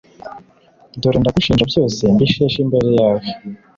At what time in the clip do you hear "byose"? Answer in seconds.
1.71-2.01